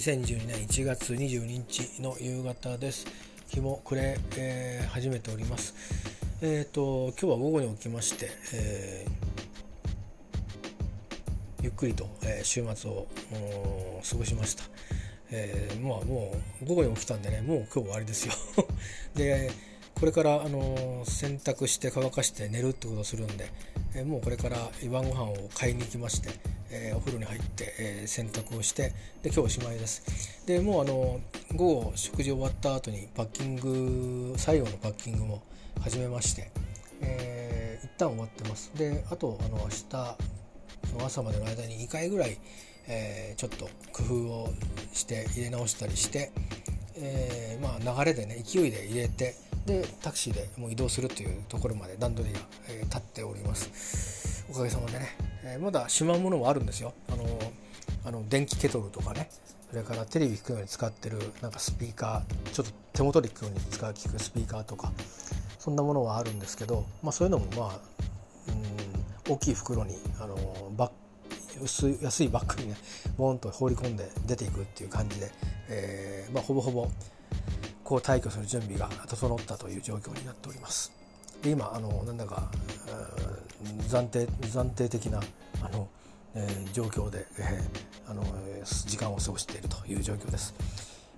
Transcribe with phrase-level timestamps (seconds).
[0.00, 3.06] 2022年1月22日の夕方です。
[3.48, 5.74] 日も暮れ、えー、始めております。
[6.40, 13.08] えっ、ー、と今日は午後に起きまして、えー、ゆっくりと、えー、週末を
[14.10, 14.64] 過ごしました。
[15.32, 18.32] えー、まあもう午後に起きたんでねもう今日終わりですよ。
[19.14, 19.50] で
[19.98, 23.50] これからあの洗濯して乾かして寝るってことをするんで、
[23.94, 24.56] え、もうこれから
[24.90, 26.30] 晩ご飯を買いに行きまして
[26.72, 30.46] えー、お風呂に入って、えー、洗濯をしてで今日おしまいです。
[30.46, 31.20] でもうあの
[31.54, 35.42] 午後食事終わった後にパッキング最後のパッキングも
[35.80, 36.50] 始めまして、
[37.02, 38.70] えー、一旦終わってます。
[38.76, 42.38] であとあの明日の朝までの間に2回ぐらい、
[42.86, 44.54] えー、ちょっと工夫を
[44.92, 46.30] して入れ直したりして、
[46.96, 49.34] え、まあ、流れでね勢いで入れて
[49.70, 54.44] でタクシーでもう移動するというところまで段取りが、えー、立っております。
[54.50, 56.92] おかげさまでねえー、まだしまうものもあるんですよ。
[57.08, 57.24] あの
[58.04, 59.30] あの電気ケトルとかね
[59.70, 64.92] それからテレビ聞くように使ってるなんかスピーカーちょっと手元で聞くように使う聞くスピーカーとか
[65.58, 67.80] そんなものはあるんですけど、まあ、そういうのもまあ
[69.28, 70.36] うん大きい袋にあの
[70.76, 70.90] バッ
[71.62, 72.76] 薄い安いバッグにね
[73.16, 75.30] ボーンと放り込んで出ていくっていう感じで、
[75.68, 76.88] えーまあ、ほぼほぼ
[77.90, 80.92] こう退去する準備が整ったという状況になっております。
[81.42, 82.48] で今あのなんだか
[83.88, 85.20] 暫定暫定的な
[85.60, 85.88] あの、
[86.36, 88.22] えー、状況で、えー、あの
[88.86, 90.54] 時間を過ごしているという状況です。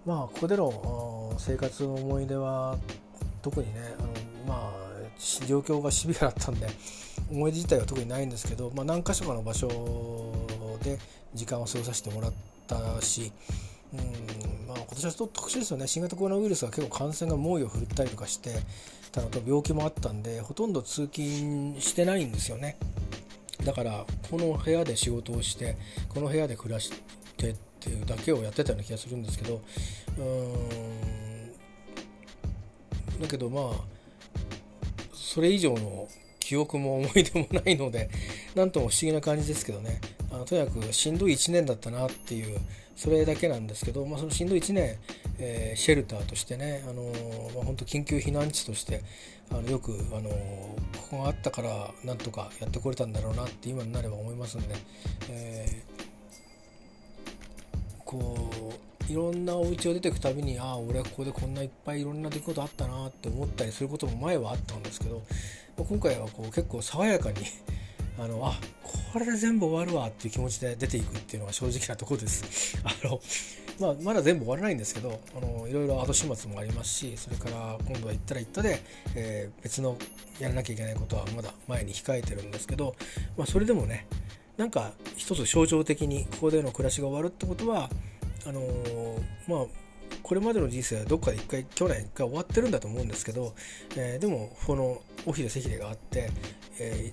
[0.07, 2.79] まあここでの生活の思い出は
[3.43, 4.09] 特にねあの
[4.49, 6.69] まあ状況がシビアだったんで
[7.31, 9.69] 思い出自体は特にないんですけど、まあ、何か所かの場所
[10.83, 10.99] で
[11.35, 12.33] 時間を過ごさせてもらっ
[12.67, 13.31] たし
[13.93, 14.32] うん
[15.03, 15.87] まあ、今年はちょっと特殊ですよね。
[15.87, 18.51] 新型コロナウイルスが結構感染が猛威を振るったりとかして
[19.11, 22.77] たのと病気もあったんでほとんど通勤してないんですよね。
[23.65, 25.77] だからこの部屋で仕事をして
[26.09, 26.93] この部屋で暮らし
[27.37, 29.61] てっていうだけをやってたような気がするんですけど
[30.19, 30.25] うー
[33.19, 33.21] ん。
[33.21, 33.75] だけどまあ
[35.13, 36.09] それ以上の
[36.41, 38.11] 記憶も思い出もないので
[38.55, 40.01] 何とも不思議な感じですけどね。
[40.33, 42.59] あのとにかくしんどい1年だったなっていう
[42.97, 44.97] それだけなんですけど、まあ、そのしんどい1年、
[45.39, 49.03] えー、シェルターとしてね、あのー、まあ、本当緊急避難地として
[49.51, 54.75] あのよく、あのー、ここがあったからなんとかやってこれたんだろうなって今になれば思いますんで、
[55.29, 55.83] え、
[58.05, 58.51] こ
[59.09, 65.23] ういろんなお家を出てくたびにああ俺はここでこんないっぱいいろんな出来事あったなって思ったりすることも前はあったんですけど
[65.77, 67.39] まあ今回はこう結構爽やかに
[68.23, 68.55] あのあ
[69.13, 72.79] これで全部終わるわっていう気持ちで出ていくっていうのが正直なところです。
[72.85, 73.21] あの
[73.81, 78.81] まあ、まだ全部終わらないんですけどあのいろいろ後始末もありますしそれから今度は行ったら行ったで、
[79.17, 79.97] えー、別の
[80.39, 82.95] やらなきゃいけないことはまだ前に控えてるんですけど、
[83.37, 84.07] まあ、それでもね
[84.59, 87.91] なんか一つ象徴的にここでの暮らしが終わるってことは
[88.47, 89.67] あのー、まあ
[90.23, 93.55] これまでの人生はどっかで一回去年一回終わってるんだと思うんですけど、
[93.97, 96.31] えー、でもこのオフィス赤霊があって、
[96.79, 97.13] え、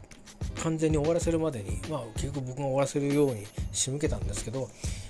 [0.64, 4.70] 完全に終わらせるまでに、まあ、結局僕が終わらせるように仕向けたんですけど、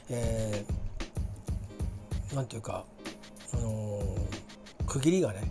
[0.10, 2.86] えー、なんていうか、
[3.54, 5.42] あのー、区切りがね、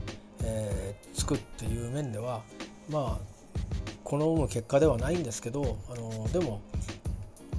[0.44, 2.42] えー、つくっていう面では
[2.88, 3.38] まあ
[4.04, 6.62] 好む結果ではないんですけど、あのー、でも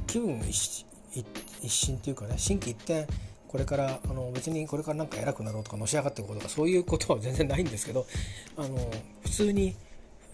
[0.07, 3.05] 気分一一新っていうかね心機一転
[3.47, 8.05] これからあの別にこれからなんか偉くなろうとかのし上がっていこととかそういうことは全然ないんですけど
[8.55, 8.77] あの
[9.23, 9.75] 普通に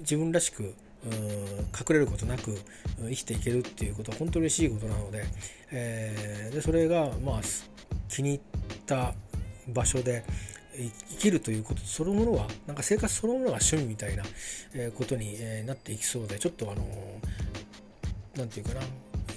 [0.02, 2.58] 自分らしく隠れることなく
[3.00, 5.26] 生きていけるっていうことは本当に嬉しいことなので,、
[5.72, 7.42] えー、でそれがまあ
[8.10, 8.42] 気に入っ
[8.86, 9.14] た
[9.68, 10.24] 場所で
[11.10, 14.24] 生きるということそのものはなんか生活そのものが趣味みたいな
[14.96, 16.84] ことになっていきそうでちょっとあの
[18.36, 18.86] 何て言うかな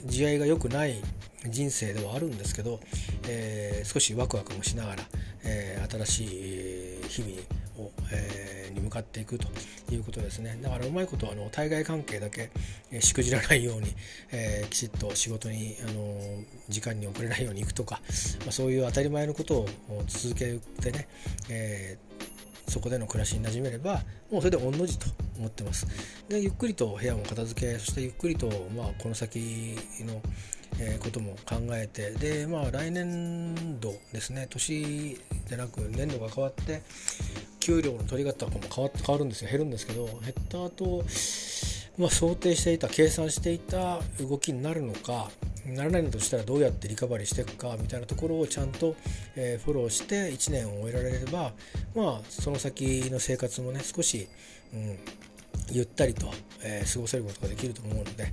[0.06, 1.02] 慈愛が良くない
[1.46, 2.80] 人生ではあるんですけど、
[3.28, 5.02] えー、少しワクワクもしながら、
[5.44, 7.32] えー、新しい日々、
[8.12, 9.48] えー、に向かっていくと
[9.90, 10.58] いうことですね。
[10.62, 12.50] だからうまいことあの対外関係だけ、
[12.90, 13.94] えー、しくじらないように、
[14.32, 16.20] えー、きちっと仕事に、あの
[16.68, 18.00] 時間に遅れないように行くとか、
[18.40, 19.68] まあ、そういう当たり前のことを
[20.06, 21.08] 続けてね、
[21.48, 21.98] え
[22.68, 25.06] そこでの暮らしに馴染めればもうそれで御の字と
[25.38, 25.86] 思ってます。
[26.28, 30.20] でゆっくりと部屋も片付けそしてゆっくりと、まあ、この先の、
[30.80, 35.18] えことも考えてでまあ来年度ですね年
[35.48, 36.82] でなく年度が変わって
[37.60, 39.50] 給料の取り方も変わっ変わるんですよ。
[39.50, 41.04] 減るんですけど減った後、
[41.98, 45.30] まあ想定していた計算していた動きになるのか
[45.66, 48.96] ならないのとしたらどうやってリカバリーしていくかみたいなところをちゃんと、
[49.36, 51.52] えフォローして1年を終えられれば
[51.94, 54.28] まあその先の生活もね少し、
[54.72, 54.98] うん、
[55.70, 56.30] ゆったりと、
[56.62, 58.32] えー、過ごせることができると思うので、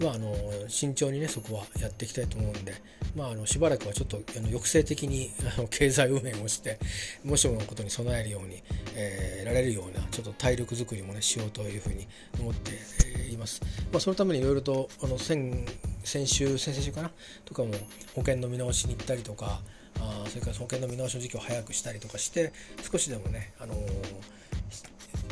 [0.00, 0.34] まあ、あの
[0.68, 2.74] 慎重にねそこはやっていきたいと思うんで、
[3.16, 6.78] まあ、あのしばらくはちょっとあの抑制的にあの経済運営をして
[7.24, 8.62] もしものことに備えるように、
[8.94, 12.06] えー、られるようなちょっと体力づくりもねしようというふうに
[12.40, 13.60] 思っています。
[13.92, 15.66] まあ、そのためにいろいろとあの先
[16.04, 17.10] 先週先々週かな
[17.44, 17.70] とかも
[18.14, 19.60] 保険の見直しに行ったりとか
[20.00, 22.52] あそれから保険の見直しの時期を早くしたりとかして
[22.90, 23.74] 少しでもね、あの、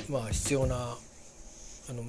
[0.08, 0.96] まあ、必要な
[1.88, 2.02] あの、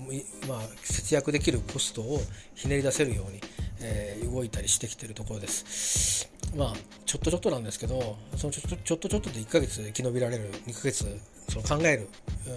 [0.47, 2.19] まあ、節約できるコストを
[2.55, 3.39] ひねり出せるように、
[3.81, 6.31] えー、動いたりしてきてるところです。
[6.55, 6.73] まあ
[7.05, 11.05] ちょっとちょっとなんですけどそのちょちょっとちょっとで1ヶ月生き延びられる2ヶ月
[11.49, 12.09] その考える、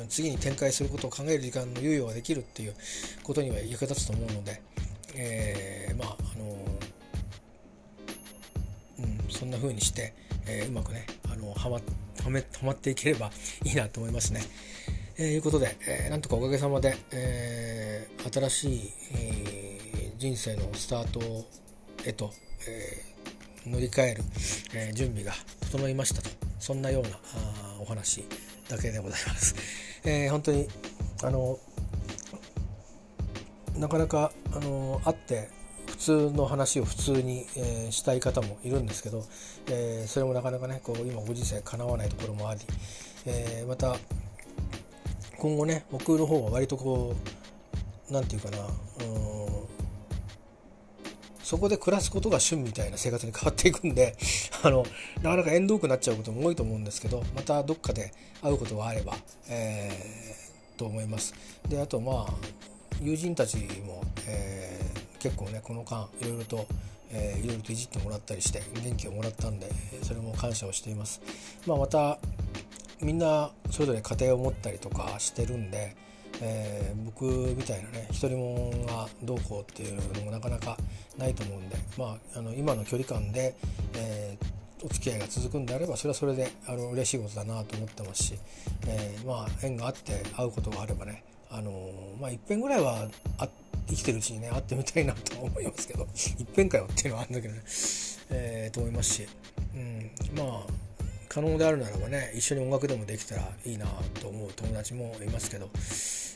[0.02, 2.74] うん、次に展開することを考える時間の猶予ができるっていう
[3.22, 4.60] ことには役立つと思うので、
[5.14, 6.58] えー、まああの
[8.98, 10.14] うん、そんな風にして、
[10.46, 13.30] えー、うまくねあのはまはめはまっていければ
[13.64, 14.42] いいなと思いますね。
[15.18, 21.20] えー、いうことで、えー、なんとかおかげさまで、えー、新しい、えー、人生のスタート
[22.04, 22.30] へと、
[22.68, 24.22] えー、乗り換える、
[24.74, 25.32] えー、準備が
[25.72, 28.24] 整いましたとそんなようなあお話
[28.68, 29.54] だけでございます。
[30.04, 30.68] えー、本当に
[31.22, 31.58] あの
[33.76, 35.48] なかなかあの会って
[35.86, 39.24] 普通の話を普通に、えー、したい方もいるんですけど、
[39.68, 42.60] えー、それもなかなかねこう今ご時世かなわないところもあり、
[43.24, 43.96] えー、また
[45.38, 47.14] 今後ね僕の方は割とこ
[48.10, 49.66] う何て言うかなうん
[51.46, 54.16] そこで暮らすことが旬みたいな生活に変わっていくんで
[54.64, 54.84] あの
[55.22, 58.12] なかなか縁遠くなっちゃうことも多いと思うんですけどまたどっかで
[58.42, 59.16] 会うことがあれば、
[59.48, 61.34] えー、と思います。
[61.68, 62.34] であとまあ
[63.00, 66.66] 友人たちも、えー、結構ねこの間いろいろと、
[67.12, 69.70] えー、いろいろといじってもらったりして元気をもらったんで
[70.02, 71.20] それも感謝をしています。
[71.64, 72.18] まあ、また
[73.00, 75.96] みんなそれぞれ家庭を持ったりとかしてるんで、
[76.40, 80.76] えー、僕みたいなね一人もんがどうこうっていうのもなかなか
[81.18, 83.54] ないと思うんで、まあ、あの今の距離感で、
[83.94, 88.38] えー、お付き合いが続くんであればそれはそれであの嬉しいことだなと思ってますし、
[88.86, 91.90] えー、まあ縁があって会うことがあればねあの
[92.20, 93.08] まあいっぺんぐらいは
[93.88, 97.62] 生きてるうちにね会ってみたいなと思いますけどいっぺんかよっていうのはあるんだけどね、
[98.30, 99.28] えー、と思いますし、
[99.74, 100.86] うん、まあ
[101.36, 103.84] 可能であるならばね一緒に音楽でもできたらいいな
[104.22, 105.68] と思う友達もいますけど、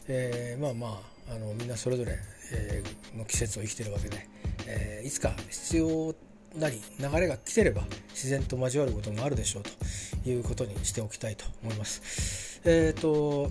[0.09, 2.19] えー、まあまああのみんなそれぞれ、
[2.53, 4.29] えー、の季節を生きてるわけで、
[4.67, 6.15] えー、いつか必要
[6.55, 7.81] なり流れが来てれば
[8.11, 12.61] 自然と交わることもあるでしょうということにしておきたいと思います。
[12.67, 13.51] えっ、と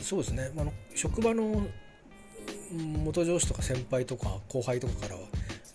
[0.00, 1.66] そうですね、あの職場の
[3.04, 5.22] 元上司とか先輩とか後輩とかからは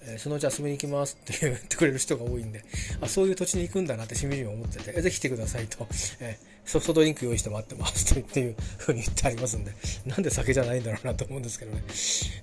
[0.07, 2.63] えそのうち遊びに行きますって言ってくれる人が多いんで、
[3.01, 5.87] あ、そういう土地に行くんだなってしみじみ思ってて、えぜひ来てくださいと、
[6.19, 9.71] えソフトドリンク用意して待ってますとっていうふうに言ってありますんで、
[10.05, 11.81] なんで酒じゃないんだろうなと思うんですけどね。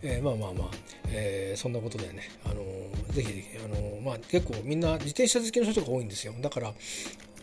[0.02, 0.70] えー、まあまあまあ、
[1.08, 6.34] えー、そんなことでね、あのー、ぜひ、あの、まあ結構みんな自転車好きの人が多いんですよ。
[6.40, 6.74] だから、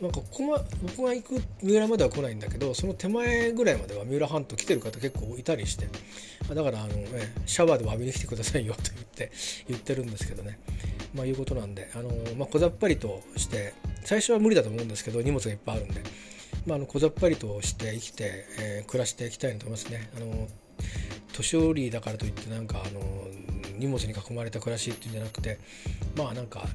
[0.01, 5.88] なんかここ、ま、僕が行く三浦までは来ないんだけどその手前ぐらいまでは三浦半島来てる方結構いたりして
[6.53, 9.31] だからあの、ね、シャワーでも浴びに来てくださいよと言って
[9.68, 10.59] 言ってるんですけどね
[11.13, 16.01] まあいうことなんであの、まあ、小ざっぱりとして最初は無理だと思うんですけど荷物がいっぱいあるんで、
[16.65, 20.09] まあ、あの小ざっぱりとして生きて、えー、暮らしていきたいなと思いますね。
[20.18, 20.48] あの
[21.33, 23.01] 年寄りだからといってなんかあの
[23.77, 25.60] 荷物に囲まれた暮らしっていうんじゃなくて
[26.17, 26.65] まあなんか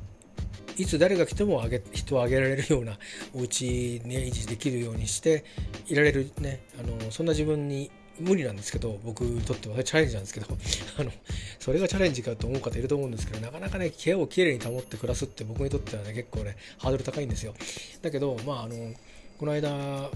[0.76, 2.98] いつ誰が来てもあげ人をあげられるような
[3.34, 5.44] お家に維持できるようにして
[5.86, 10.46] いられるねあのそんな自分に無理なんですけど僕にとってはチャレンジなんですけど
[10.98, 11.12] あの
[11.58, 17.54] それがチャレンジかと思う方いると思うんですけどなかなかね部屋をきれいに保って暮らすって僕にとってはね結構ねハードル高いんですよ。
[18.02, 18.94] だけどまああの
[19.38, 20.10] この間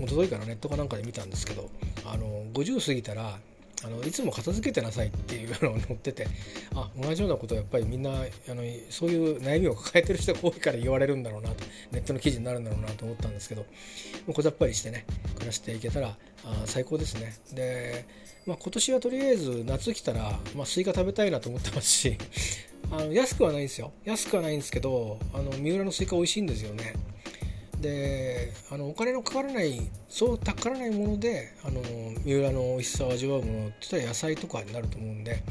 [0.00, 1.70] 一昨日からネットかなんかで見たんですけど
[2.04, 3.38] あの50過ぎたら
[3.84, 6.26] あのいつも片付けてなさいっていうのを載ってて
[6.74, 8.14] あ同じようなことをやっぱりみんなあ
[8.54, 13.64] のそういう悩みを抱えてる人が多いから言われるんだろうなとネットの記事になるんだろうなと思ったんですけど
[14.32, 17.36] 小ざっぱりしてね暮らしていけたらあ最高ですね。
[17.52, 18.06] で、
[18.46, 22.18] まあ、今年はとりあえず夏来たら、まあ、スイカ食べたいなと思ってますし
[22.90, 23.92] あの安くはないんですよ。
[24.04, 26.94] 安くはないんですけどあの三浦のスイカ美味しいんですよね。
[27.80, 31.80] であのお金のかからないそうたからないものであの
[32.24, 35.42] 三浦の美味しさを味わうものって言ったら野菜とかになると思うんで、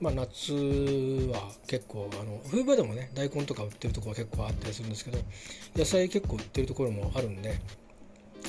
[0.00, 5.18] まあ、夏は結構あの冬場でもね大根とか売ってるところは結構あったりするんですけど
[5.76, 7.58] 野菜結構売ってるところもあるんで。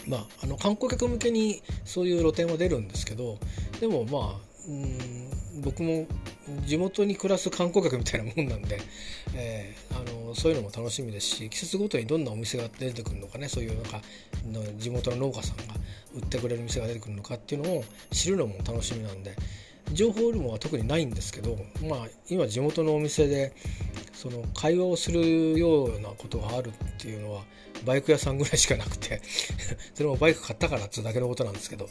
[0.08, 3.40] まあ、あの観光客向けにそういう露店は出るんですけど
[3.80, 6.06] でもまあうん僕も
[6.66, 8.80] 地元に暮らす観光客みたいなもんなんで、
[9.34, 14.02] えー、あのそういうのも楽しみですし季節ごとにどんなお店が出てくるのかねそういうなんか
[14.78, 15.64] 地元の農家さんが
[16.14, 19.36] 売ってくれる店が出てくるのかっていうのを知るのも楽しみなんで
[19.94, 21.58] 情報量は特にないんですけど、
[21.88, 23.54] まあ、今地元のお店で
[24.16, 27.44] その会話をするようなことがあるっていうのは
[27.86, 29.22] バイク屋さんぐらいしかなくて
[29.94, 31.90] それもバイク買ったからっていうだけのことなんですけど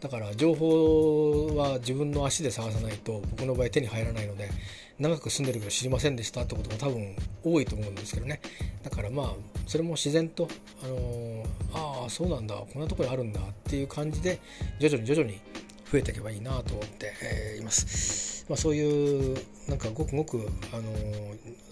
[0.00, 4.50] だから情報は自分の足で探さないと僕の場合手に入らないので
[4.98, 8.40] 長く住んでるけど知りませんでしたってことも多分多いと思うんですけどね。
[8.82, 9.34] だからまあ
[9.66, 10.48] それも自然と
[10.82, 14.38] あのああそうなんだこんなとこにあるんだっていう感じで
[14.78, 15.40] 徐々に徐々に
[15.92, 18.46] 増えていけばいいなと思って、えいます。
[18.48, 19.36] まあ、そういう
[19.68, 20.82] なんかごくごく、あの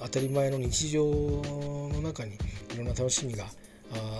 [0.00, 2.34] 当たり前の日常の中に
[2.74, 3.46] いろんな楽しみが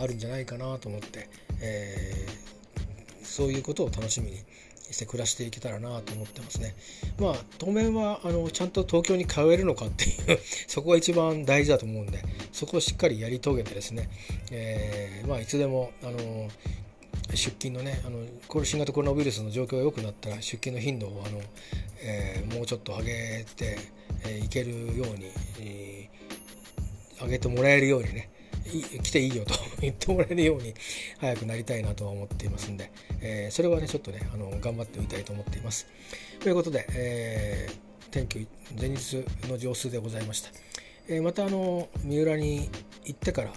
[0.00, 1.28] あるんじゃないかなと思って、
[1.60, 4.38] えー、そういうことを楽しみに
[4.90, 6.74] して暮らしていけたらなと思ってますね。
[7.18, 14.08] まあ当面はあのちゃんと東京に通えるのかっていう そこが一番大事だと思うんでそこをしっかりやり遂げてですね、
[14.50, 16.48] えー、まあいつでもあの
[17.32, 18.18] 出勤のねあの
[18.48, 21.40] これ新型コロナウイルスの状況が良くなったら出勤の頻度をあの、
[22.02, 23.78] えー、もうちょっと上げて、
[24.24, 25.26] えー、いけるように、
[25.60, 28.30] えー、上げてもらえるようにね
[29.02, 30.74] 来ていいよと 言ってもらえるように
[31.18, 35.86] 早くなりたいなとは思っていますんで、えー、それはねちょっとねあの頑張ってみたいと思っています。
[36.40, 38.46] ということで、えー、天気
[38.78, 40.69] 前日の上数でございました。
[41.10, 42.70] えまたあの三浦に
[43.04, 43.50] 行ってから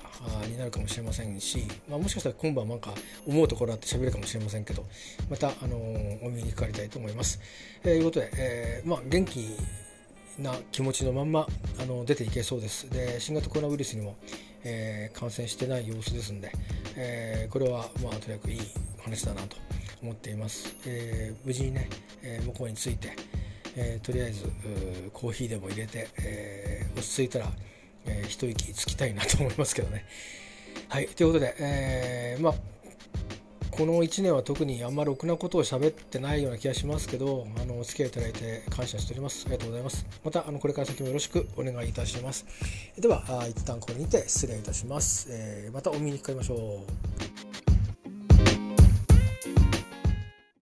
[0.48, 2.94] になるかもしれませんし、まあ、もしかしたら今晩なんか
[3.28, 4.84] 思うところあって喋るかもしれませんけど
[5.30, 7.40] またあのお耳にかかりたいと思います。
[7.84, 9.56] と、えー、いうことで、えー、まあ、元気
[10.40, 11.46] な気持ちのまんま
[11.80, 12.90] あの出ていけそうです。
[12.90, 14.16] で新型コロナウイルスにも、
[14.64, 16.52] えー、感染してない様子ですんで、
[16.96, 18.60] えこれはまあとにかくいい
[19.04, 19.58] 話だなと
[20.02, 20.76] 思っています。
[20.88, 21.88] え無事にね、
[22.24, 23.10] え向こうに着いて、
[23.76, 24.46] えー、とりあえず
[25.14, 27.48] コーヒーでも入れて、えー、落ち着いたら、
[28.06, 30.06] えー、一息つきたいなと思いますけどね。
[30.90, 32.54] はいということで、えー、まあ
[33.76, 39.46] この1年は特にあんまりろくなことを喋ってないような気がしますけど、あのお付き合いいただいて感謝しております。
[39.48, 40.06] ありがとうございます。
[40.24, 42.46] またあのこれから先もよろしくお願いいたします。
[43.00, 45.28] では、あ一旦ここにて失礼いたします。
[45.32, 47.33] えー、またお見にかかりましょう。